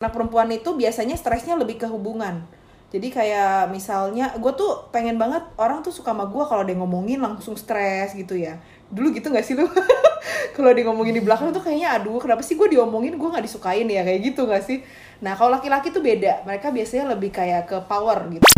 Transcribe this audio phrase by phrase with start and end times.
[0.00, 2.40] anak perempuan itu biasanya stresnya lebih ke hubungan.
[2.88, 7.20] Jadi kayak misalnya gue tuh pengen banget orang tuh suka sama gue kalau dia ngomongin
[7.20, 8.56] langsung stres gitu ya.
[8.88, 9.68] Dulu gitu nggak sih lu?
[10.56, 13.20] Kalau dia ngomongin di belakang tuh kayaknya aduh kenapa sih gue diomongin?
[13.20, 14.80] Gue nggak disukain ya kayak gitu nggak sih?
[15.20, 16.48] Nah kalau laki-laki tuh beda.
[16.48, 18.48] Mereka biasanya lebih kayak ke power gitu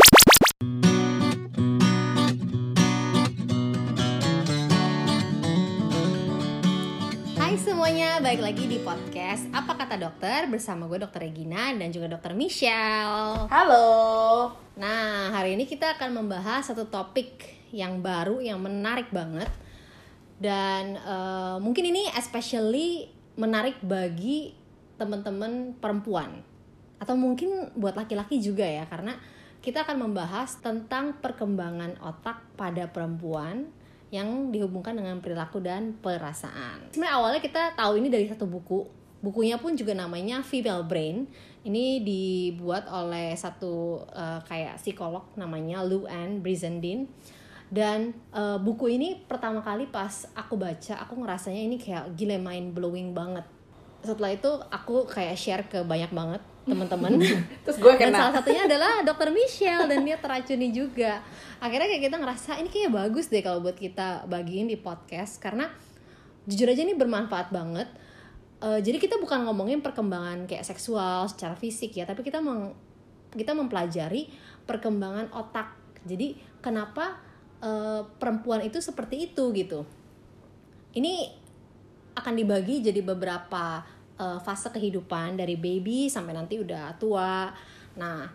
[7.92, 12.32] semuanya, balik lagi di podcast Apa Kata Dokter bersama gue Dokter Regina dan juga Dokter
[12.32, 13.52] Michelle.
[13.52, 14.48] Halo.
[14.80, 19.52] Nah, hari ini kita akan membahas satu topik yang baru, yang menarik banget.
[20.40, 24.56] Dan eh, mungkin ini especially menarik bagi
[24.96, 26.40] teman-teman perempuan.
[26.96, 29.20] Atau mungkin buat laki-laki juga ya Karena
[29.60, 33.68] kita akan membahas tentang perkembangan otak pada perempuan
[34.12, 36.92] yang dihubungkan dengan perilaku dan perasaan.
[36.92, 38.84] Sebenarnya awalnya kita tahu ini dari satu buku.
[39.24, 41.24] Bukunya pun juga namanya Female Brain.
[41.64, 47.08] Ini dibuat oleh satu eh, kayak psikolog namanya Lou Ann Brizendine.
[47.72, 52.76] Dan eh, buku ini pertama kali pas aku baca, aku ngerasanya ini kayak gila mind
[52.76, 53.48] blowing banget.
[54.04, 57.18] Setelah itu aku kayak share ke banyak banget teman-teman.
[57.66, 61.22] terus gue Dan kena salah satunya adalah dokter Michelle dan dia teracuni juga.
[61.58, 65.70] Akhirnya kayak kita ngerasa ini kayaknya bagus deh kalau buat kita bagiin di podcast karena
[66.46, 67.88] jujur aja ini bermanfaat banget.
[68.62, 72.74] Eh, jadi kita bukan ngomongin perkembangan kayak seksual secara fisik ya, tapi kita meng-
[73.34, 74.30] kita mempelajari
[74.66, 75.74] perkembangan otak.
[76.06, 77.18] Jadi kenapa
[77.62, 79.86] eh, perempuan itu seperti itu gitu.
[80.94, 81.42] Ini
[82.12, 83.80] akan dibagi jadi beberapa
[84.22, 87.50] uh, fase kehidupan dari baby sampai nanti udah tua.
[87.98, 88.30] Nah,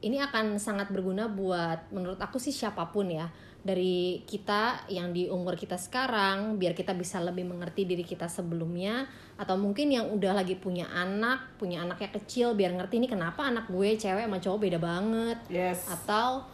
[0.00, 5.26] ini akan sangat berguna buat menurut aku sih siapa pun ya dari kita yang di
[5.26, 9.04] umur kita sekarang biar kita bisa lebih mengerti diri kita sebelumnya
[9.34, 13.66] atau mungkin yang udah lagi punya anak punya anaknya kecil biar ngerti ini kenapa anak
[13.66, 15.38] gue cewek sama cowok beda banget.
[15.50, 15.90] Yes.
[15.90, 16.46] Atau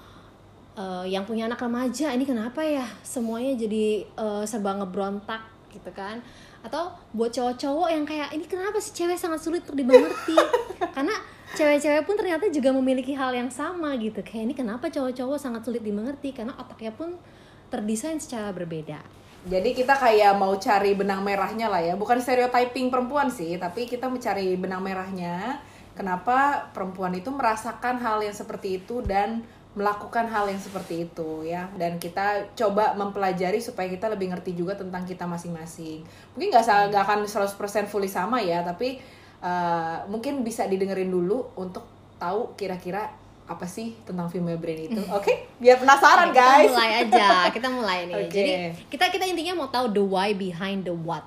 [0.80, 2.88] eh, yang punya anak remaja ini kenapa ya?
[3.04, 6.24] Semuanya jadi eh, serba ngebrontak gitu kan
[6.64, 10.32] atau buat cowok-cowok yang kayak ini kenapa sih cewek sangat sulit untuk dimengerti?
[10.96, 11.12] Karena
[11.52, 14.24] cewek-cewek pun ternyata juga memiliki hal yang sama gitu.
[14.24, 16.32] Kayak ini kenapa cowok-cowok sangat sulit dimengerti?
[16.32, 17.20] Karena otaknya pun
[17.68, 19.04] terdesain secara berbeda.
[19.44, 24.08] Jadi kita kayak mau cari benang merahnya lah ya, bukan stereotyping perempuan sih, tapi kita
[24.08, 25.60] mencari benang merahnya.
[25.92, 29.44] Kenapa perempuan itu merasakan hal yang seperti itu dan
[29.74, 31.66] melakukan hal yang seperti itu ya.
[31.74, 36.06] Dan kita coba mempelajari supaya kita lebih ngerti juga tentang kita masing-masing.
[36.34, 39.02] Mungkin nggak nggak akan 100% fully sama ya, tapi
[39.42, 41.84] uh, mungkin bisa didengerin dulu untuk
[42.16, 43.10] tahu kira-kira
[43.44, 45.02] apa sih tentang female brain itu.
[45.18, 46.64] Oke, biar penasaran guys.
[46.64, 48.32] kita mulai aja kita mulai nih Oke.
[48.32, 48.52] jadi
[48.88, 51.24] kita kita intinya mau tahu the why behind the what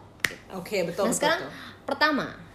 [0.49, 1.85] Oke, betul nah betul, sekarang betul.
[1.85, 2.46] pertama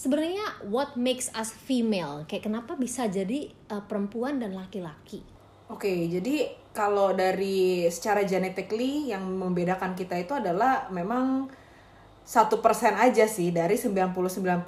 [0.00, 5.20] sebenarnya what makes us female kayak kenapa bisa jadi uh, perempuan dan laki-laki
[5.70, 11.46] Oke, jadi kalau dari secara genetically yang membedakan kita itu adalah memang
[12.26, 14.66] satu persen aja sih dari 99%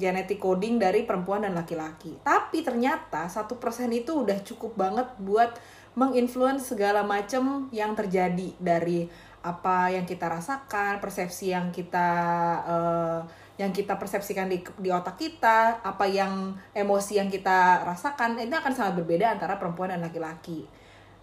[0.00, 2.16] genetic coding dari perempuan dan laki-laki.
[2.24, 5.60] Tapi ternyata satu persen itu udah cukup banget buat
[5.92, 9.04] menginfluence segala macam yang terjadi dari
[9.44, 12.08] apa yang kita rasakan, persepsi yang kita
[12.64, 13.20] eh,
[13.54, 18.72] yang kita persepsikan di, di otak kita, apa yang emosi yang kita rasakan, ini akan
[18.74, 20.66] sangat berbeda antara perempuan dan laki-laki.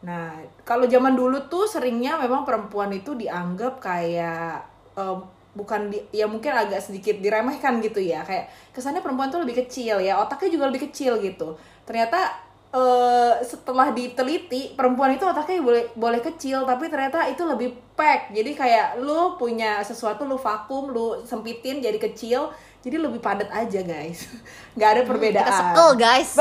[0.07, 4.63] Nah, kalau zaman dulu tuh seringnya memang perempuan itu dianggap kayak
[4.95, 5.17] eh,
[5.51, 9.99] bukan di, ya mungkin agak sedikit diremehkan gitu ya, kayak kesannya perempuan tuh lebih kecil
[9.99, 11.59] ya, otaknya juga lebih kecil gitu.
[11.83, 18.31] Ternyata eh, setelah diteliti perempuan itu otaknya boleh boleh kecil tapi ternyata itu lebih pack.
[18.31, 22.51] Jadi kayak lu punya sesuatu lu vakum lu sempitin jadi kecil
[22.81, 24.25] jadi lebih padat aja guys.
[24.75, 25.45] Nggak ada perbedaan.
[25.45, 26.31] kita sekel guys.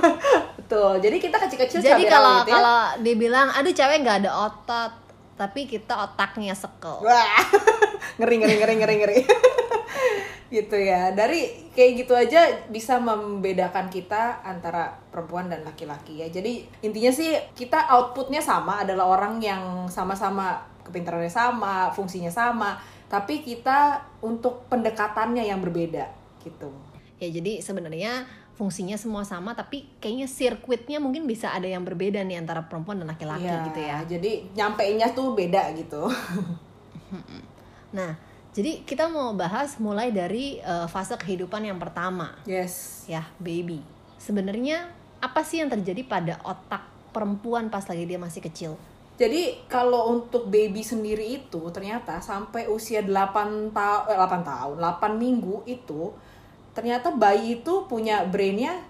[0.62, 0.92] Betul.
[1.02, 2.54] Jadi kita kecil-kecil jadi kalau ya.
[2.54, 4.92] kalau dibilang aduh cewek nggak ada otot
[5.32, 7.02] tapi kita otaknya sekel
[8.20, 9.18] ngeri ngeri ngeri ngeri ngeri.
[10.52, 11.16] Gitu ya.
[11.16, 16.28] Dari kayak gitu aja bisa membedakan kita antara perempuan dan laki-laki ya.
[16.28, 22.76] Jadi intinya sih kita outputnya sama adalah orang yang sama-sama kepintarannya sama, fungsinya sama,
[23.08, 26.08] tapi kita untuk pendekatannya yang berbeda
[26.42, 26.72] gitu.
[27.22, 28.26] ya jadi sebenarnya
[28.58, 33.06] fungsinya semua sama tapi kayaknya sirkuitnya mungkin bisa ada yang berbeda nih antara perempuan dan
[33.14, 36.02] laki-laki Iya, gitu ya Jadi nyampeinnya tuh beda gitu.
[37.92, 38.16] Nah,
[38.52, 43.04] jadi kita mau bahas mulai dari eh, fase kehidupan yang pertama, yes.
[43.08, 43.80] ya, baby.
[44.20, 44.92] Sebenarnya
[45.24, 46.84] apa sih yang terjadi pada otak
[47.16, 48.72] perempuan pas lagi dia masih kecil?
[49.16, 55.16] Jadi kalau untuk baby sendiri itu ternyata sampai usia 8 tahun eh, 8 tahun, 8
[55.16, 56.12] minggu itu
[56.72, 58.80] ternyata bayi itu punya brainnya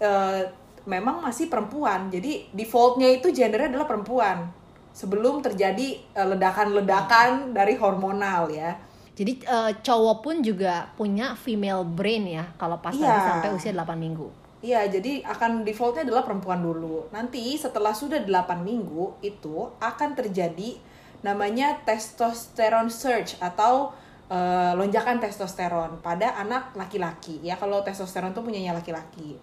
[0.00, 0.48] eh,
[0.84, 4.52] memang masih perempuan jadi defaultnya itu gendernya adalah perempuan
[4.92, 8.76] sebelum terjadi eh, ledakan-ledakan dari hormonal ya
[9.14, 13.94] Jadi eh, cowok pun juga punya female brain ya kalau pas lagi sampai usia 8
[13.94, 14.26] minggu.
[14.64, 17.06] Iya, jadi akan defaultnya adalah perempuan dulu.
[17.12, 20.80] Nanti setelah sudah 8 minggu itu akan terjadi
[21.20, 23.92] namanya testosterone surge atau
[24.32, 27.38] eh, lonjakan testosteron pada anak laki-laki.
[27.44, 29.36] Ya, kalau testosteron itu punyanya laki-laki.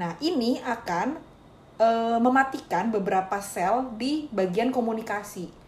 [0.00, 1.20] Nah, ini akan
[1.78, 5.63] eh, mematikan beberapa sel di bagian komunikasi.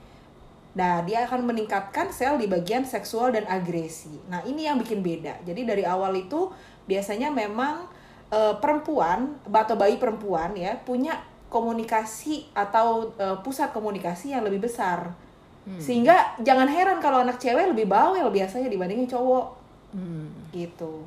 [0.76, 4.12] Nah, dia akan meningkatkan sel di bagian seksual dan agresi.
[4.28, 5.40] Nah, ini yang bikin beda.
[5.42, 6.52] Jadi dari awal itu
[6.84, 7.88] biasanya memang
[8.28, 11.16] eh, perempuan atau bayi perempuan ya punya
[11.48, 15.16] komunikasi atau eh, pusat komunikasi yang lebih besar.
[15.82, 19.46] Sehingga jangan heran kalau anak cewek lebih bawel biasanya dibandingin cowok.
[19.90, 20.30] Hmm.
[20.54, 21.02] Gitu.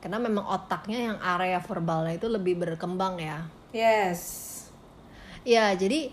[0.00, 3.44] Karena memang otaknya yang area verbalnya itu lebih berkembang ya.
[3.68, 4.48] Yes.
[5.44, 6.08] Ya, jadi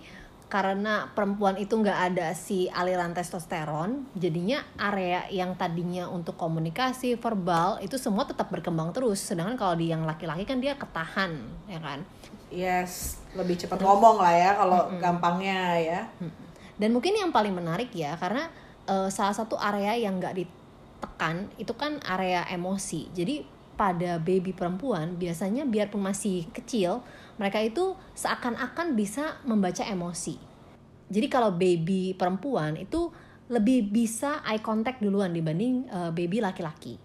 [0.46, 7.82] karena perempuan itu nggak ada si aliran testosteron, jadinya area yang tadinya untuk komunikasi verbal
[7.82, 9.26] itu semua tetap berkembang terus.
[9.26, 12.06] Sedangkan kalau di yang laki-laki kan dia ketahan, ya kan?
[12.54, 16.02] Yes, lebih cepat ngomong lah ya kalau gampangnya ya.
[16.78, 18.46] Dan mungkin yang paling menarik ya, karena
[18.86, 23.10] eh, salah satu area yang nggak ditekan itu kan area emosi.
[23.18, 27.04] Jadi pada baby perempuan biasanya biarpun masih kecil,
[27.36, 30.40] mereka itu seakan-akan bisa membaca emosi.
[31.12, 33.14] Jadi kalau baby perempuan itu
[33.46, 36.98] lebih bisa eye contact duluan dibanding eh, baby laki-laki.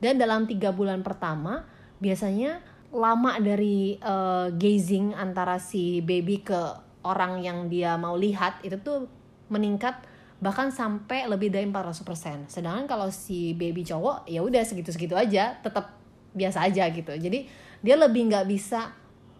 [0.00, 1.68] Dan dalam tiga bulan pertama
[2.00, 2.64] biasanya
[2.94, 6.60] lama dari eh, gazing antara si baby ke
[7.04, 9.10] orang yang dia mau lihat itu tuh
[9.52, 10.00] meningkat
[10.42, 12.50] bahkan sampai lebih dari 400%.
[12.50, 16.01] Sedangkan kalau si baby cowok ya udah segitu-segitu aja, tetap
[16.32, 17.12] biasa aja gitu.
[17.12, 17.48] Jadi
[17.80, 18.92] dia lebih nggak bisa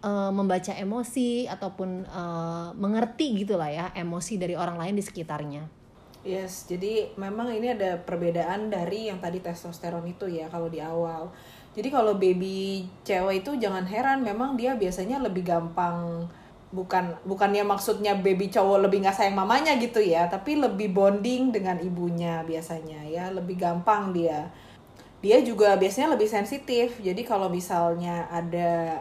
[0.05, 5.83] eh, membaca emosi ataupun eh, mengerti gitulah ya emosi dari orang lain di sekitarnya.
[6.23, 11.35] Yes, jadi memang ini ada perbedaan dari yang tadi testosteron itu ya kalau di awal.
[11.75, 16.31] Jadi kalau baby cewek itu jangan heran, memang dia biasanya lebih gampang
[16.73, 21.83] bukan bukannya maksudnya baby cowok lebih nggak sayang mamanya gitu ya, tapi lebih bonding dengan
[21.83, 24.47] ibunya biasanya ya, lebih gampang dia.
[25.23, 26.99] Dia juga biasanya lebih sensitif.
[26.99, 29.01] Jadi kalau misalnya ada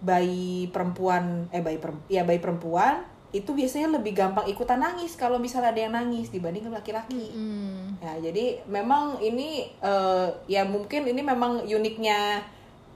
[0.00, 5.36] bayi perempuan eh bayi perempuan ya bayi perempuan itu biasanya lebih gampang ikutan nangis kalau
[5.36, 7.28] misalnya ada yang nangis dibanding laki-laki.
[8.00, 12.40] Ya, jadi memang ini eh, ya mungkin ini memang uniknya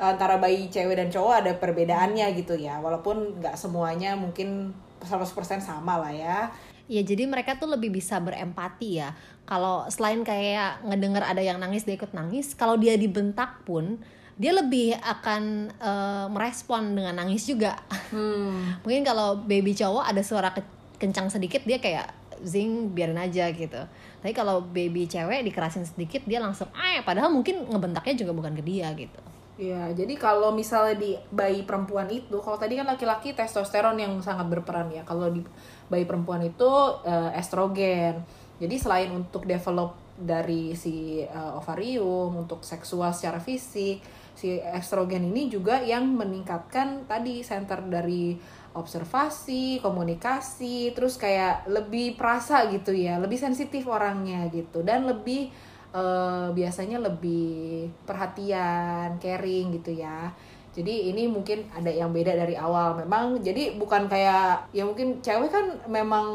[0.01, 2.81] antara bayi cewek dan cowok ada perbedaannya gitu ya.
[2.81, 4.73] Walaupun nggak semuanya mungkin
[5.05, 6.49] 100% sama lah ya.
[6.89, 9.13] Ya jadi mereka tuh lebih bisa berempati ya.
[9.43, 13.99] Kalau selain kayak ngedenger ada yang nangis dia ikut nangis, kalau dia dibentak pun
[14.41, 17.77] dia lebih akan eh, merespon dengan nangis juga.
[18.11, 18.75] Hmm.
[18.85, 22.11] Mungkin kalau baby cowok ada suara ke- kencang sedikit dia kayak
[22.43, 23.83] zing biarin aja gitu.
[24.23, 28.63] Tapi kalau baby cewek dikerasin sedikit dia langsung ah padahal mungkin ngebentaknya juga bukan ke
[28.63, 29.21] dia gitu.
[29.61, 34.49] Ya, jadi kalau misalnya di bayi perempuan itu, kalau tadi kan laki-laki testosteron yang sangat
[34.49, 35.05] berperan ya.
[35.05, 35.45] Kalau di
[35.93, 36.71] bayi perempuan itu
[37.05, 38.25] eh, estrogen.
[38.63, 43.99] Jadi selain untuk develop dari si eh, ovarium untuk seksual secara fisik,
[44.39, 48.39] si estrogen ini juga yang meningkatkan tadi center dari
[48.73, 55.51] observasi, komunikasi, terus kayak lebih perasa gitu ya, lebih sensitif orangnya gitu dan lebih
[55.91, 60.31] eh, biasanya lebih perhatian, caring gitu ya.
[60.73, 62.97] Jadi ini mungkin ada yang beda dari awal.
[63.05, 66.27] Memang jadi bukan kayak ya mungkin cewek kan memang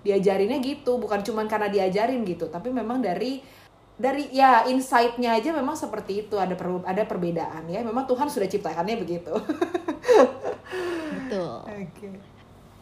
[0.00, 3.44] diajarinnya gitu, bukan cuman karena diajarin gitu, tapi memang dari
[3.94, 7.84] dari ya insight-nya aja memang seperti itu ada per, ada perbedaan ya.
[7.84, 9.30] Memang Tuhan sudah ciptakannya begitu.
[11.14, 11.56] Betul.
[11.68, 12.33] Oke.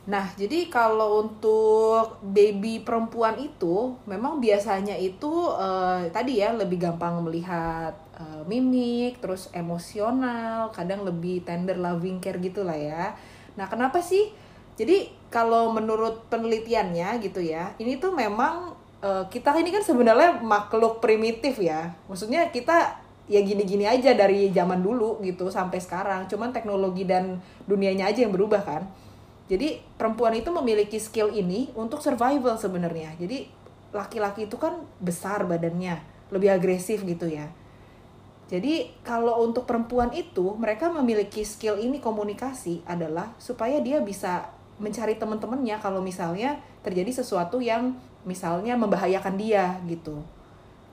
[0.03, 7.23] Nah, jadi kalau untuk baby perempuan itu memang biasanya itu eh, tadi ya lebih gampang
[7.23, 13.15] melihat eh, mimik, terus emosional, kadang lebih tender loving care gitu lah ya.
[13.55, 14.35] Nah, kenapa sih?
[14.75, 18.75] Jadi kalau menurut penelitiannya gitu ya, ini tuh memang
[19.07, 21.95] eh, kita ini kan sebenarnya makhluk primitif ya.
[22.11, 22.99] Maksudnya kita
[23.31, 26.27] ya gini-gini aja dari zaman dulu gitu sampai sekarang.
[26.27, 27.39] Cuman teknologi dan
[27.71, 28.83] dunianya aja yang berubah kan.
[29.51, 33.15] Jadi perempuan itu memiliki skill ini untuk survival sebenarnya.
[33.19, 33.47] Jadi
[33.93, 36.01] laki-laki itu kan besar badannya,
[36.33, 37.51] lebih agresif gitu ya.
[38.53, 45.17] Jadi kalau untuk perempuan itu mereka memiliki skill ini komunikasi adalah supaya dia bisa mencari
[45.17, 47.97] teman-temannya kalau misalnya terjadi sesuatu yang
[48.29, 50.21] misalnya membahayakan dia gitu.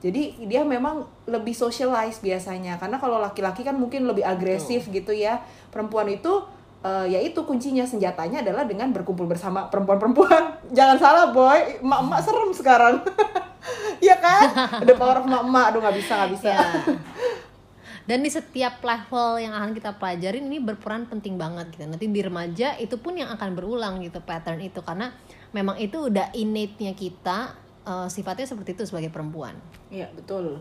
[0.00, 5.44] Jadi dia memang lebih socialize biasanya karena kalau laki-laki kan mungkin lebih agresif gitu ya.
[5.68, 6.40] Perempuan itu
[6.84, 10.58] uh, ya itu kuncinya senjatanya adalah dengan berkumpul bersama perempuan-perempuan.
[10.76, 12.96] Jangan salah boy, emak-emak serem sekarang.
[14.00, 14.80] Iya kan?
[14.80, 16.48] Ada power of emak-emak, aduh nggak bisa nggak bisa.
[16.56, 16.64] Ya.
[18.08, 21.84] Dan di setiap level yang akan kita pelajarin ini berperan penting banget gitu.
[21.84, 25.12] Nanti di remaja itu pun yang akan berulang gitu pattern itu karena
[25.52, 27.52] memang itu udah innate-nya kita
[27.84, 29.52] uh, sifatnya seperti itu sebagai perempuan.
[29.92, 30.56] Iya, betul.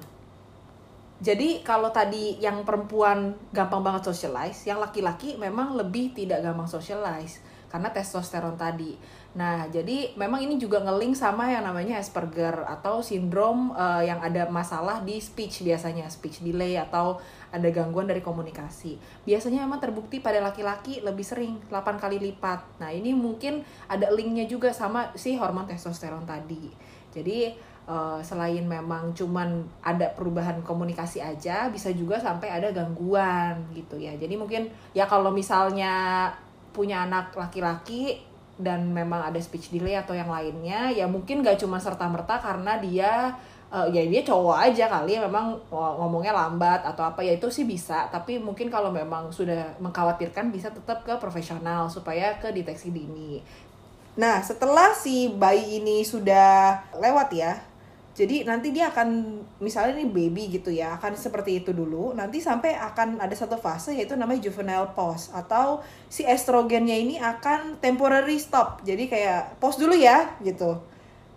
[1.20, 7.44] Jadi kalau tadi yang perempuan gampang banget socialize, yang laki-laki memang lebih tidak gampang socialize
[7.70, 8.98] karena testosteron tadi.
[9.38, 14.50] Nah, jadi memang ini juga ngeling sama yang namanya Asperger atau sindrom uh, yang ada
[14.50, 17.22] masalah di speech biasanya, speech delay atau
[17.54, 18.98] ada gangguan dari komunikasi.
[19.28, 22.82] Biasanya memang terbukti pada laki-laki lebih sering 8 kali lipat.
[22.82, 26.74] Nah, ini mungkin ada linknya juga sama si hormon testosteron tadi.
[27.14, 27.54] Jadi
[27.90, 34.14] uh, selain memang cuman ada perubahan komunikasi aja bisa juga sampai ada gangguan gitu ya.
[34.14, 36.30] Jadi mungkin ya kalau misalnya
[36.70, 38.22] punya anak laki-laki
[38.60, 42.76] dan memang ada speech delay atau yang lainnya ya mungkin gak cuma serta merta karena
[42.78, 43.32] dia
[43.72, 47.66] uh, ya dia cowok aja kali ya memang ngomongnya lambat atau apa ya itu sih
[47.66, 48.06] bisa.
[48.14, 53.42] Tapi mungkin kalau memang sudah mengkhawatirkan bisa tetap ke profesional supaya ke deteksi dini.
[54.20, 57.69] Nah setelah si bayi ini sudah lewat ya
[58.20, 62.76] jadi nanti dia akan misalnya ini baby gitu ya akan seperti itu dulu nanti sampai
[62.76, 65.80] akan ada satu fase yaitu namanya juvenile pause atau
[66.12, 70.84] si estrogennya ini akan temporary stop jadi kayak pause dulu ya gitu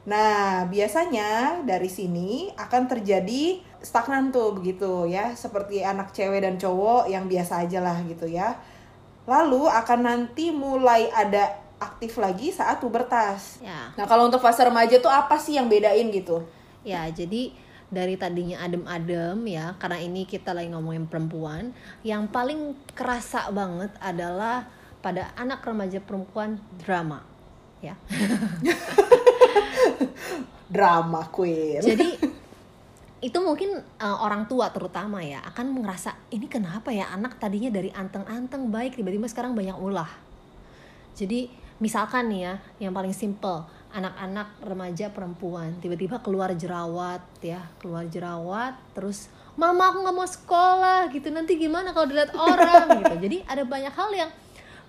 [0.02, 7.06] nah biasanya dari sini akan terjadi stagnan tuh begitu ya seperti anak cewek dan cowok
[7.06, 8.58] yang biasa aja lah gitu ya
[9.30, 13.58] lalu akan nanti mulai ada aktif lagi saat pubertas.
[13.58, 13.90] Ya.
[13.98, 16.46] Nah kalau untuk fase remaja tuh apa sih yang bedain gitu?
[16.82, 17.54] Ya, jadi
[17.92, 24.66] dari tadinya adem-adem ya, karena ini kita lagi ngomongin perempuan, yang paling kerasa banget adalah
[25.02, 27.22] pada anak remaja perempuan drama,
[27.84, 27.94] ya.
[30.72, 31.84] drama queen.
[31.84, 32.08] Jadi
[33.22, 37.92] itu mungkin uh, orang tua terutama ya akan merasa ini kenapa ya anak tadinya dari
[37.94, 40.10] anteng-anteng baik tiba-tiba sekarang banyak ulah.
[41.14, 41.46] Jadi
[41.82, 45.74] misalkan nih ya yang paling simple anak-anak remaja perempuan.
[45.82, 49.26] Tiba-tiba keluar jerawat ya keluar jerawat terus
[49.58, 51.28] mama aku nggak mau sekolah gitu.
[51.34, 53.14] Nanti gimana kalau dilihat orang gitu.
[53.18, 54.30] Jadi ada banyak hal yang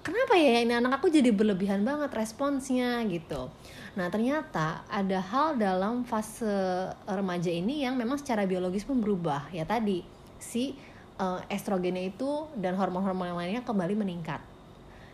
[0.05, 3.49] kenapa ya ini anak aku jadi berlebihan banget responsnya gitu.
[3.97, 6.45] Nah ternyata ada hal dalam fase
[7.09, 9.49] remaja ini yang memang secara biologis pun berubah.
[9.49, 10.05] Ya tadi
[10.37, 10.77] si
[11.17, 14.52] uh, estrogennya itu dan hormon-hormon yang lainnya kembali meningkat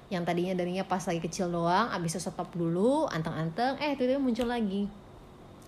[0.10, 4.50] yang tadinya darinya pas lagi kecil doang abis itu stop dulu anteng-anteng eh itu muncul
[4.50, 4.90] lagi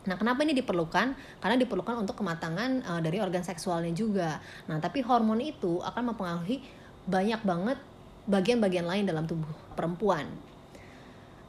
[0.02, 1.14] Nah, kenapa ini diperlukan?
[1.14, 4.42] Karena diperlukan untuk kematangan uh, dari organ seksualnya juga.
[4.66, 6.58] Nah, tapi hormon itu akan mempengaruhi
[7.06, 7.78] banyak banget
[8.26, 10.26] bagian-bagian lain dalam tubuh perempuan.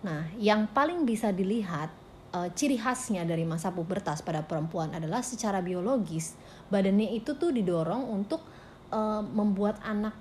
[0.04, 1.88] Nah, yang paling bisa dilihat
[2.36, 6.36] uh, ciri khasnya dari masa pubertas pada perempuan adalah secara biologis
[6.68, 8.44] badannya itu tuh didorong untuk
[8.92, 10.16] uh, membuat anak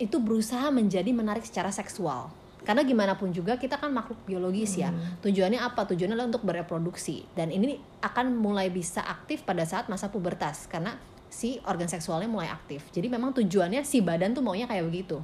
[0.00, 2.32] itu berusaha menjadi menarik secara seksual.
[2.64, 4.92] Karena gimana pun juga kita kan makhluk biologis ya.
[4.92, 5.20] Hmm.
[5.24, 5.84] tujuannya apa?
[5.88, 7.24] Tujuannya adalah untuk bereproduksi.
[7.36, 10.68] Dan ini akan mulai bisa aktif pada saat masa pubertas.
[10.68, 10.96] Karena
[11.32, 12.84] si organ seksualnya mulai aktif.
[12.92, 15.22] Jadi memang tujuannya si badan tuh maunya kayak begitu.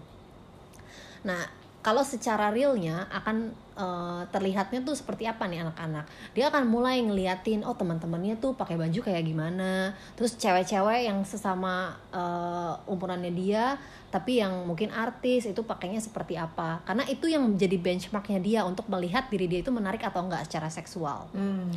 [1.26, 6.02] Nah kalau secara realnya akan uh, terlihatnya tuh seperti apa nih anak-anak?
[6.34, 9.94] Dia akan mulai ngeliatin oh teman-temannya tuh pakai baju kayak gimana?
[10.18, 13.78] Terus cewek-cewek yang sesama uh, umurannya dia
[14.10, 16.82] tapi yang mungkin artis itu pakainya seperti apa?
[16.82, 20.66] Karena itu yang menjadi benchmarknya dia untuk melihat diri dia itu menarik atau enggak secara
[20.66, 21.30] seksual.
[21.30, 21.70] Hmm.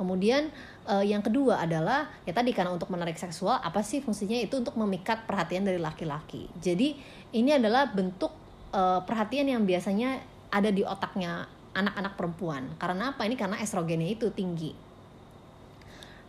[0.00, 0.48] kemudian
[0.88, 4.40] uh, yang kedua adalah ya tadi karena untuk menarik seksual apa sih fungsinya?
[4.40, 6.48] Itu untuk memikat perhatian dari laki-laki.
[6.56, 6.96] Jadi
[7.36, 8.39] ini adalah bentuk
[8.74, 12.62] uh, perhatian yang biasanya ada di otaknya anak-anak perempuan.
[12.78, 13.22] Karena apa?
[13.26, 14.74] Ini karena estrogennya itu tinggi.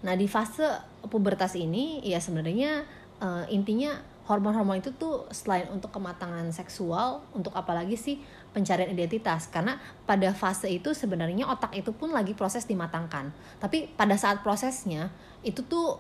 [0.02, 0.66] Nah, di fase
[1.06, 2.86] pubertas ini ya sebenarnya
[3.22, 8.22] uh, intinya hormon-hormon itu tuh selain untuk kematangan seksual, untuk apalagi sih
[8.54, 9.50] pencarian identitas.
[9.50, 13.34] Karena pada fase itu sebenarnya otak itu pun lagi proses dimatangkan.
[13.58, 15.10] Tapi pada saat prosesnya
[15.42, 15.98] itu tuh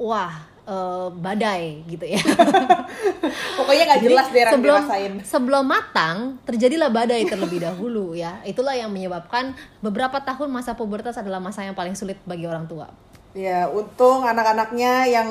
[0.00, 2.22] wah uh, badai gitu ya.
[3.58, 5.12] Pokoknya nggak jelas deh sebelum, dirasain.
[5.26, 8.38] Sebelum matang terjadilah badai terlebih dahulu ya.
[8.46, 12.86] Itulah yang menyebabkan beberapa tahun masa pubertas adalah masa yang paling sulit bagi orang tua.
[13.30, 15.28] Ya, untung anak-anaknya yang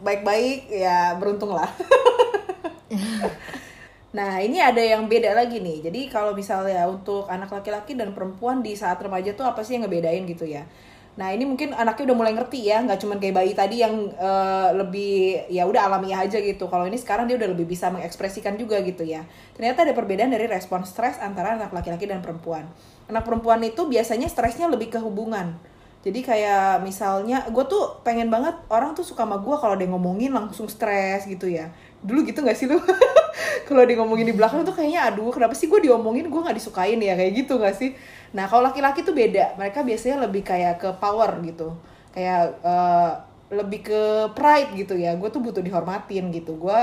[0.00, 1.68] baik-baik ya beruntung lah.
[4.16, 5.84] nah, ini ada yang beda lagi nih.
[5.84, 9.84] Jadi kalau misalnya untuk anak laki-laki dan perempuan di saat remaja tuh apa sih yang
[9.84, 10.64] ngebedain gitu ya?
[11.12, 14.70] Nah ini mungkin anaknya udah mulai ngerti ya, nggak cuman kayak bayi tadi yang eh,
[14.72, 16.64] lebih ya udah alamiah aja gitu.
[16.72, 19.28] Kalau ini sekarang dia udah lebih bisa mengekspresikan juga gitu ya.
[19.52, 22.64] Ternyata ada perbedaan dari respon stres antara anak laki-laki dan perempuan.
[23.12, 25.52] Anak perempuan itu biasanya stresnya lebih ke hubungan.
[26.02, 30.34] Jadi kayak misalnya gue tuh pengen banget orang tuh suka sama gue kalau dia ngomongin
[30.34, 31.70] langsung stres gitu ya.
[32.02, 32.80] Dulu gitu nggak sih lu?
[33.70, 36.98] kalau dia ngomongin di belakang tuh kayaknya aduh kenapa sih gue diomongin gue nggak disukain
[36.98, 37.94] ya kayak gitu nggak sih?
[38.32, 39.56] Nah kalau laki-laki tuh beda.
[39.60, 41.76] Mereka biasanya lebih kayak ke power gitu.
[42.12, 43.12] Kayak eh,
[43.52, 45.16] lebih ke pride gitu ya.
[45.16, 46.56] Gue tuh butuh dihormatin gitu.
[46.56, 46.80] Gue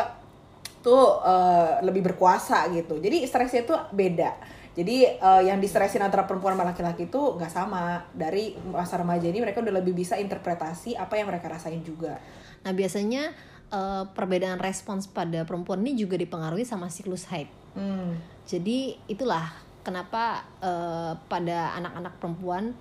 [0.85, 3.01] tuh eh, lebih berkuasa gitu.
[3.01, 4.37] Jadi stresnya tuh beda.
[4.77, 8.05] Jadi eh, yang distresin antara perempuan sama laki-laki itu nggak sama.
[8.13, 12.21] Dari masa remaja ini mereka udah lebih bisa interpretasi apa yang mereka rasain juga.
[12.61, 13.33] Nah biasanya
[13.73, 17.49] eh, perbedaan respons pada perempuan ini juga dipengaruhi sama siklus haid.
[17.73, 18.17] Hmm.
[18.45, 22.73] Jadi itulah kenapa eh, pada anak-anak perempuan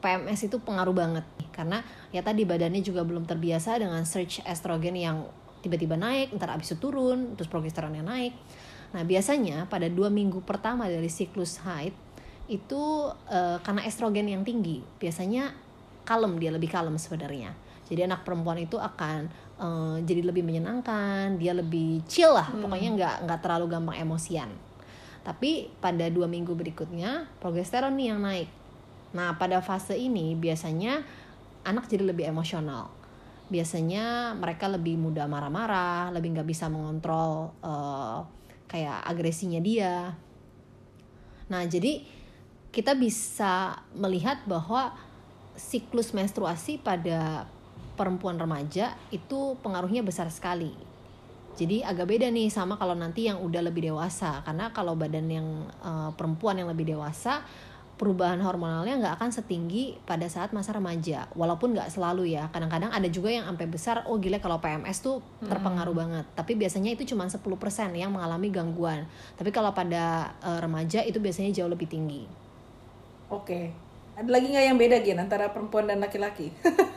[0.00, 1.24] PMS itu pengaruh banget
[1.56, 1.80] karena
[2.12, 5.24] ya tadi badannya juga belum terbiasa dengan surge estrogen yang
[5.64, 8.36] tiba-tiba naik, ntar abis itu turun, terus progesteronnya naik.
[8.94, 11.96] Nah biasanya pada dua minggu pertama dari siklus haid
[12.46, 15.50] itu eh, karena estrogen yang tinggi, biasanya
[16.06, 17.56] kalem dia lebih kalem sebenarnya.
[17.86, 19.26] Jadi anak perempuan itu akan
[19.58, 24.65] eh, jadi lebih menyenangkan, dia lebih chill lah, pokoknya nggak nggak terlalu gampang emosian.
[25.26, 28.46] Tapi pada dua minggu berikutnya progesteron nih yang naik.
[29.10, 31.02] Nah pada fase ini biasanya
[31.66, 32.94] anak jadi lebih emosional.
[33.50, 38.18] Biasanya mereka lebih mudah marah-marah, lebih nggak bisa mengontrol eh,
[38.70, 40.14] kayak agresinya dia.
[41.50, 42.06] Nah jadi
[42.70, 44.94] kita bisa melihat bahwa
[45.58, 47.50] siklus menstruasi pada
[47.98, 50.85] perempuan remaja itu pengaruhnya besar sekali.
[51.56, 54.44] Jadi agak beda nih sama kalau nanti yang udah lebih dewasa.
[54.44, 55.48] Karena kalau badan yang
[55.80, 57.40] eh, perempuan yang lebih dewasa
[57.96, 61.32] perubahan hormonalnya nggak akan setinggi pada saat masa remaja.
[61.32, 62.52] Walaupun nggak selalu ya.
[62.52, 66.24] Kadang-kadang ada juga yang sampai besar oh gila kalau PMS tuh terpengaruh banget.
[66.36, 67.40] Tapi biasanya itu cuma 10%
[67.96, 69.08] yang mengalami gangguan.
[69.40, 72.28] Tapi kalau pada eh, remaja itu biasanya jauh lebih tinggi.
[73.32, 73.72] Oke.
[74.16, 76.52] Ada lagi nggak yang beda Gin antara perempuan dan laki-laki?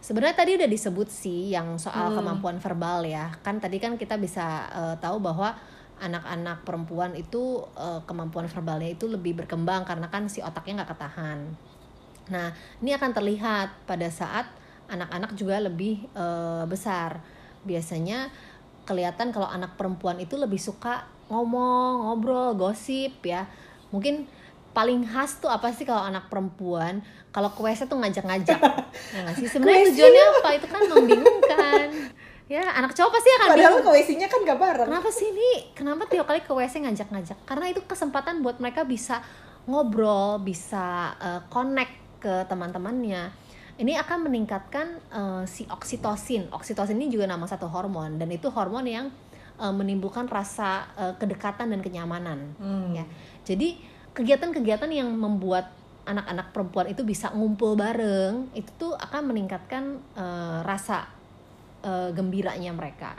[0.00, 3.36] Sebenarnya tadi udah disebut sih yang soal kemampuan verbal ya.
[3.44, 5.52] Kan tadi kan kita bisa eh, tahu bahwa
[6.00, 11.38] anak-anak perempuan itu eh, kemampuan verbalnya itu lebih berkembang karena kan si otaknya nggak ketahan.
[12.32, 12.48] Nah,
[12.80, 14.48] ini akan terlihat pada saat
[14.88, 17.20] anak-anak juga lebih eh, besar.
[17.68, 18.32] Biasanya
[18.88, 23.44] kelihatan kalau anak perempuan itu lebih suka ngomong, ngobrol, gosip ya.
[23.92, 24.24] Mungkin
[24.70, 27.02] paling khas tuh apa sih kalau anak perempuan?
[27.30, 28.58] Kalau ke WC tuh ngajak-ngajak.
[29.14, 29.46] Ya sih?
[29.46, 30.48] Sebenarnya tujuannya apa?
[30.58, 31.88] Itu kan membingungkan.
[32.50, 33.86] Ya anak cowok pasti akan Padahal bingung.
[33.86, 34.88] ke WC-nya kan gak bareng.
[34.90, 35.70] kenapa sih ini?
[35.70, 37.38] Kenapa tiap kali ke WC ngajak-ngajak?
[37.46, 39.22] Karena itu kesempatan buat mereka bisa
[39.70, 43.30] ngobrol bisa eh, connect ke teman-temannya.
[43.78, 46.50] Ini akan meningkatkan eh, si oksitosin.
[46.50, 49.14] Oksitosin ini juga nama satu hormon dan itu hormon yang
[49.54, 52.58] eh, menimbulkan rasa eh, kedekatan dan kenyamanan.
[52.58, 52.90] Hmm.
[52.98, 53.06] ya.
[53.46, 53.78] Jadi
[54.14, 55.70] kegiatan-kegiatan yang membuat
[56.08, 61.06] anak-anak perempuan itu bisa ngumpul bareng itu tuh akan meningkatkan eh, rasa
[61.84, 63.14] eh, gembiranya mereka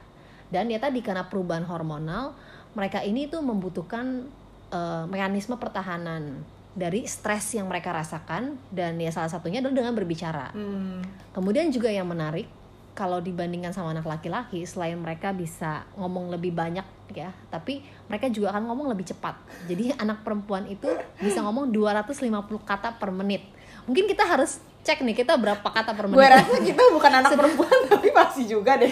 [0.52, 2.36] dan ya tadi karena perubahan hormonal
[2.76, 4.28] mereka ini tuh membutuhkan
[4.74, 10.56] eh, mekanisme pertahanan dari stres yang mereka rasakan dan ya salah satunya adalah dengan berbicara
[10.56, 11.04] Hmm.
[11.32, 12.48] Kemudian juga yang menarik
[12.94, 18.52] kalau dibandingkan sama anak laki-laki selain mereka bisa ngomong lebih banyak ya, tapi mereka juga
[18.52, 19.36] akan ngomong lebih cepat.
[19.66, 22.28] Jadi anak perempuan itu bisa ngomong 250
[22.62, 23.44] kata per menit.
[23.82, 26.34] Mungkin kita harus cek nih kita berapa kata per Gue menit.
[26.36, 28.90] rasa kita bukan anak perempuan tapi masih juga deh.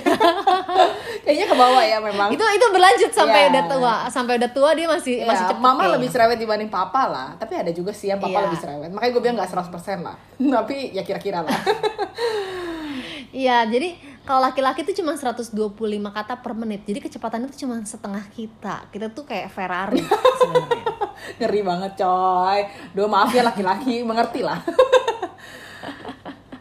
[1.19, 2.29] Kayaknya ke bawah ya memang.
[2.29, 3.49] itu itu berlanjut sampai Iya.
[3.49, 3.95] udah tua.
[4.07, 5.59] Sampai udah tua dia masih Ya, masih cepat.
[5.59, 5.95] mama kayaknya.
[5.95, 7.27] lebih cerewet dibanding papa lah.
[7.35, 8.45] Tapi ada juga sih yang papa Iya.
[8.47, 8.89] lebih cerewet.
[8.89, 10.15] Makanya gue bilang gak 100% lah.
[10.39, 11.57] tapi ya kira-kira lah.
[13.29, 13.93] Iya, jadi
[14.25, 15.53] kalau laki-laki itu cuma 125
[16.09, 16.81] kata per menit.
[16.85, 18.89] Jadi kecepatannya itu cuma setengah kita.
[18.89, 20.85] Kita tuh kayak Ferrari sebenarnya.
[21.41, 22.59] Ngeri banget coy.
[22.97, 24.61] Duh maaf ya laki-laki, mengerti lah.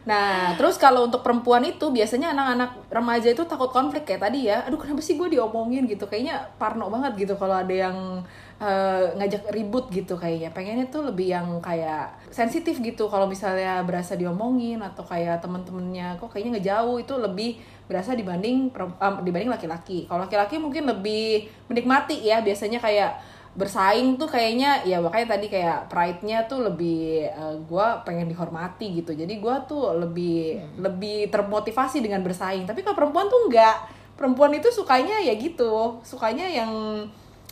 [0.09, 4.65] Nah, terus kalau untuk perempuan itu biasanya anak-anak remaja itu takut konflik kayak tadi ya.
[4.65, 6.09] Aduh, kenapa sih gue diomongin gitu?
[6.09, 8.25] Kayaknya parno banget gitu kalau ada yang
[8.59, 10.51] eh, ngajak ribut gitu kayaknya.
[10.51, 13.07] Pengennya tuh lebih yang kayak sensitif gitu.
[13.07, 17.51] Kalau misalnya berasa diomongin atau kayak temen-temennya kok kayaknya ngejauh itu lebih
[17.87, 20.05] berasa dibanding eh, dibanding laki-laki.
[20.05, 22.43] Kalau laki-laki mungkin lebih menikmati ya.
[22.43, 23.11] Biasanya kayak
[23.49, 29.15] bersaing tuh kayaknya ya makanya tadi kayak pride-nya tuh lebih eh, gua pengen dihormati gitu.
[29.15, 32.67] Jadi gua tuh lebih lebih termotivasi dengan bersaing.
[32.67, 33.75] Tapi kalau perempuan tuh enggak
[34.19, 36.03] perempuan itu sukanya ya gitu.
[36.03, 36.71] Sukanya yang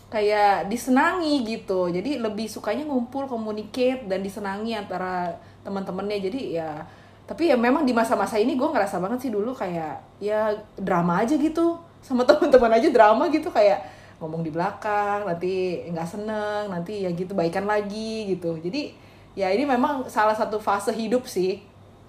[0.08, 1.91] kayak disenangi gitu.
[1.91, 5.36] Jadi lebih sukanya ngumpul communicate dan disenangi antara
[5.67, 6.20] teman-temannya.
[6.24, 6.84] Jadi ya
[7.28, 11.36] tapi ya memang di masa-masa ini gue ngerasa banget sih dulu kayak ya drama aja
[11.36, 11.76] gitu.
[12.00, 13.84] Sama teman-teman aja drama gitu kayak
[14.17, 18.56] ngomong di belakang nanti nggak seneng nanti ya gitu baikan lagi gitu.
[18.63, 18.96] Jadi
[19.38, 21.62] ya ini memang salah satu fase hidup sih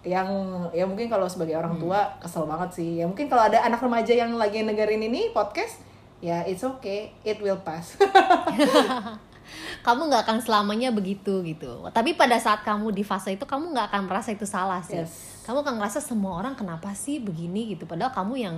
[0.06, 0.30] yang
[0.70, 3.02] ya mungkin kalau sebagai orang tua kesel banget sih.
[3.02, 5.82] Ya mungkin kalau ada anak remaja yang lagi dengerin ini podcast
[6.18, 7.14] ya it's okay.
[7.22, 7.94] It will pass.
[9.86, 11.88] Kamu nggak akan selamanya begitu gitu.
[11.88, 15.00] Tapi pada saat kamu di fase itu kamu nggak akan merasa itu salah sih.
[15.00, 15.40] Yes.
[15.48, 17.88] kamu akan ngerasa semua orang kenapa sih begini gitu.
[17.88, 18.56] Padahal kamu yang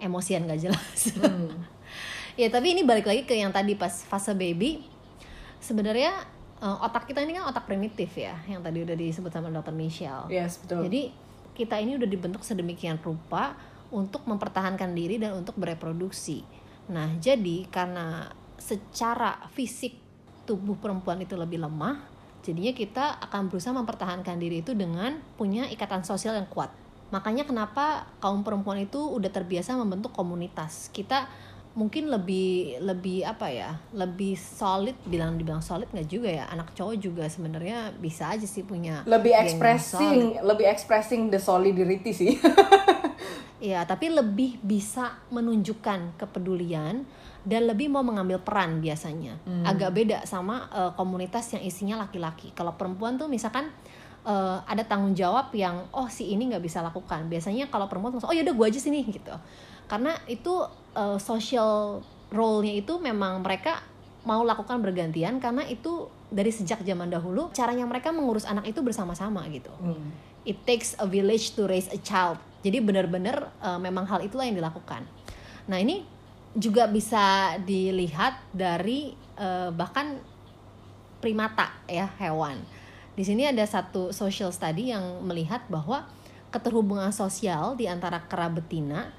[0.00, 1.00] emosian gak jelas.
[1.16, 1.62] Hmm.
[2.34, 4.82] ya tapi ini balik lagi ke yang tadi pas fase baby.
[5.62, 6.12] Sebenarnya
[6.58, 10.26] eh, otak kita ini kan otak primitif ya yang tadi udah disebut sama dokter Michelle.
[10.26, 10.90] Yes betul.
[10.90, 11.14] Jadi
[11.54, 13.54] kita ini udah dibentuk sedemikian rupa
[13.88, 16.42] untuk mempertahankan diri dan untuk bereproduksi.
[16.90, 19.98] Nah, jadi karena secara fisik
[20.46, 22.02] tubuh perempuan itu lebih lemah,
[22.46, 26.70] jadinya kita akan berusaha mempertahankan diri itu dengan punya ikatan sosial yang kuat.
[27.10, 30.90] Makanya kenapa kaum perempuan itu udah terbiasa membentuk komunitas.
[30.90, 31.26] Kita
[31.76, 36.96] mungkin lebih lebih apa ya lebih solid bilang dibilang solid nggak juga ya anak cowok
[36.96, 42.40] juga sebenarnya bisa aja sih punya lebih expressing lebih expressing the solidarity sih
[43.56, 47.08] Ya, tapi lebih bisa menunjukkan kepedulian
[47.46, 49.40] dan lebih mau mengambil peran biasanya.
[49.64, 52.52] Agak beda sama eh, komunitas yang isinya laki-laki.
[52.52, 53.72] Kalau perempuan tuh misalkan
[54.28, 57.32] eh, ada tanggung jawab yang oh si ini nggak bisa lakukan.
[57.32, 59.32] Biasanya kalau perempuan langsung oh yaudah gue aja sini gitu.
[59.88, 60.52] Karena itu
[60.92, 63.80] eh, social role-nya itu memang mereka
[64.26, 69.46] mau lakukan bergantian karena itu dari sejak zaman dahulu caranya mereka mengurus anak itu bersama-sama
[69.54, 70.10] gitu Hmm.
[70.46, 72.38] It takes a village to raise a child.
[72.62, 75.02] Jadi benar-benar uh, memang hal itulah yang dilakukan.
[75.66, 76.06] Nah ini
[76.56, 80.16] juga bisa dilihat dari uh, bahkan
[81.20, 82.56] primata ya hewan.
[83.18, 86.06] Di sini ada satu social study yang melihat bahwa
[86.54, 89.12] keterhubungan sosial di antara kera betina,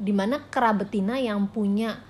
[0.00, 2.00] di mana kera betina yang punya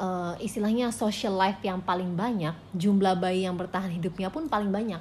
[0.00, 5.00] uh, istilahnya social life yang paling banyak, jumlah bayi yang bertahan hidupnya pun paling banyak.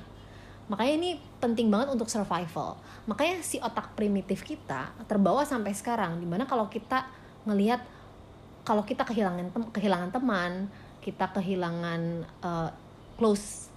[0.71, 1.11] Makanya ini
[1.43, 2.79] penting banget untuk survival.
[3.03, 6.23] Makanya si otak primitif kita terbawa sampai sekarang.
[6.23, 7.03] Di mana kalau kita
[7.43, 7.83] ngelihat
[8.63, 10.71] kalau kita kehilangan tem- kehilangan teman,
[11.03, 12.71] kita kehilangan uh,
[13.19, 13.67] close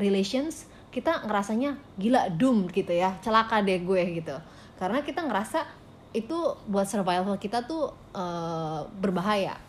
[0.00, 4.36] relations, kita ngerasanya gila doom gitu ya, celaka deh gue gitu.
[4.80, 5.68] Karena kita ngerasa
[6.16, 9.67] itu buat survival kita tuh uh, berbahaya.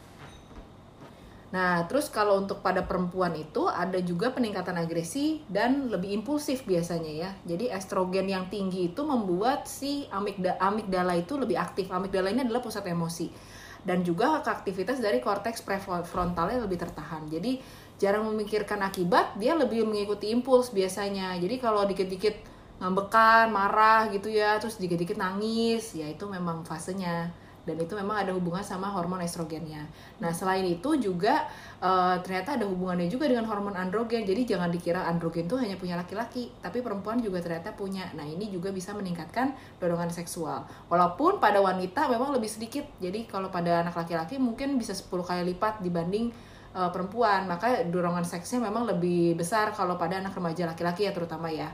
[1.49, 7.09] Nah, terus kalau untuk pada perempuan itu ada juga peningkatan agresi dan lebih impulsif biasanya
[7.09, 7.29] ya.
[7.41, 11.89] Jadi estrogen yang tinggi itu membuat si amigda amigdala itu lebih aktif.
[11.89, 13.33] Amigdala ini adalah pusat emosi.
[13.81, 17.25] Dan juga aktivitas dari korteks prefrontalnya lebih tertahan.
[17.31, 17.57] Jadi
[17.97, 21.33] jarang memikirkan akibat, dia lebih mengikuti impuls biasanya.
[21.41, 22.35] Jadi kalau dikit-dikit
[22.77, 27.31] ngambekan, marah gitu ya, terus dikit-dikit nangis, ya itu memang fasenya
[27.69, 29.85] dan itu memang ada hubungan sama hormon estrogennya.
[30.17, 31.45] Nah selain itu juga
[31.77, 34.25] eh, ternyata ada hubungannya juga dengan hormon androgen.
[34.25, 38.09] Jadi jangan dikira androgen itu hanya punya laki-laki, tapi perempuan juga ternyata punya.
[38.17, 40.65] Nah ini juga bisa meningkatkan dorongan seksual.
[40.89, 42.89] Walaupun pada wanita memang lebih sedikit.
[42.97, 46.33] Jadi kalau pada anak laki-laki mungkin bisa 10 kali lipat dibanding
[46.73, 47.45] eh, perempuan.
[47.45, 51.69] Maka dorongan seksnya memang lebih besar kalau pada anak remaja laki-laki ya terutama ya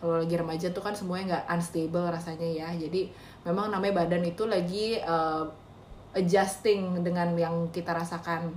[0.00, 3.12] kalau lagi remaja tuh kan semuanya nggak unstable rasanya ya jadi
[3.44, 5.44] memang namanya badan itu lagi uh,
[6.16, 8.50] adjusting dengan yang kita rasakan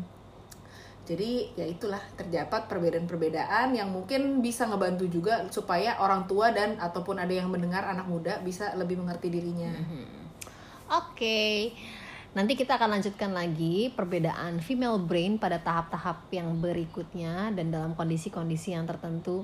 [1.03, 7.19] jadi ya itulah terdapat perbedaan-perbedaan yang mungkin bisa ngebantu juga supaya orang tua dan ataupun
[7.19, 9.67] ada yang mendengar anak muda bisa lebih mengerti dirinya.
[10.95, 11.75] Oke,
[12.31, 18.71] nanti kita akan lanjutkan lagi perbedaan female brain pada tahap-tahap yang berikutnya dan dalam kondisi-kondisi
[18.71, 19.43] yang tertentu.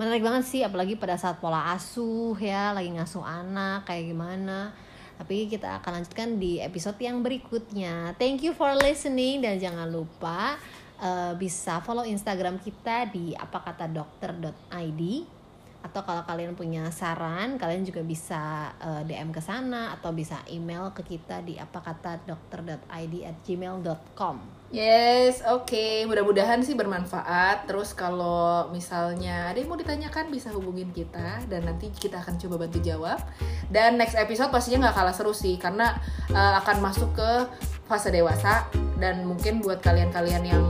[0.00, 4.72] Menarik banget sih, apalagi pada saat pola asuh ya, lagi ngasuh anak kayak gimana.
[5.20, 8.16] Tapi kita akan lanjutkan di episode yang berikutnya.
[8.16, 10.56] Thank you for listening dan jangan lupa
[10.96, 15.02] eh, bisa follow Instagram kita di apakatadokter.id
[15.80, 20.92] atau kalau kalian punya saran kalian juga bisa eh, DM ke sana atau bisa email
[20.92, 26.06] ke kita di apakatadokter.id at gmail.com Yes, oke.
[26.06, 27.66] Mudah-mudahan sih bermanfaat.
[27.66, 32.66] Terus kalau misalnya ada yang mau ditanyakan bisa hubungin kita dan nanti kita akan coba
[32.66, 33.18] bantu jawab.
[33.66, 35.98] Dan next episode pastinya nggak kalah seru sih karena
[36.30, 37.30] uh, akan masuk ke
[37.90, 38.70] fase dewasa
[39.02, 40.64] dan mungkin buat kalian-kalian yang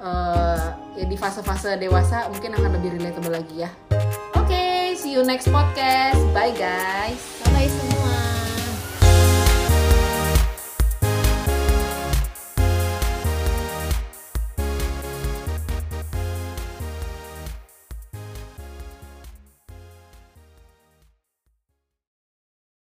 [0.00, 3.70] uh, ya di fase-fase dewasa mungkin akan lebih relatable lagi ya.
[5.10, 6.22] See you next podcast.
[6.30, 7.18] Bye guys.
[7.50, 7.99] bye semua